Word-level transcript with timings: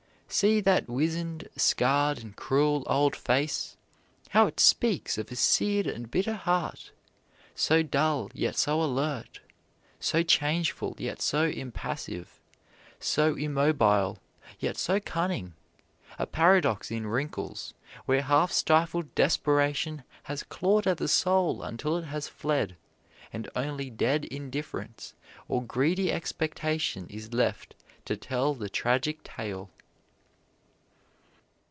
See 0.33 0.61
that 0.61 0.87
wizened, 0.87 1.49
scarred 1.57 2.19
and 2.23 2.33
cruel 2.33 2.85
old 2.87 3.17
face 3.17 3.75
how 4.29 4.47
it 4.47 4.61
speaks 4.61 5.17
of 5.17 5.29
a 5.29 5.35
seared 5.35 5.85
and 5.85 6.09
bitter 6.09 6.35
heart! 6.35 6.91
so 7.53 7.83
dull 7.83 8.31
yet 8.33 8.55
so 8.55 8.81
alert, 8.81 9.41
so 9.99 10.23
changeful 10.23 10.95
yet 10.97 11.21
so 11.21 11.43
impassive, 11.49 12.39
so 12.97 13.35
immobile 13.35 14.19
yet 14.57 14.77
so 14.77 15.01
cunning 15.01 15.53
a 16.17 16.25
paradox 16.25 16.91
in 16.91 17.07
wrinkles, 17.07 17.73
where 18.05 18.21
half 18.21 18.53
stifled 18.53 19.13
desperation 19.15 20.01
has 20.23 20.43
clawed 20.43 20.87
at 20.87 20.95
the 20.97 21.09
soul 21.09 21.61
until 21.61 21.97
it 21.97 22.05
has 22.05 22.29
fled, 22.29 22.77
and 23.33 23.49
only 23.53 23.89
dead 23.89 24.23
indifference 24.23 25.13
or 25.49 25.61
greedy 25.61 26.09
expectation 26.09 27.05
is 27.09 27.33
left 27.33 27.75
to 28.05 28.15
tell 28.15 28.53
the 28.53 28.69
tragic 28.69 29.25
tale. 29.25 29.69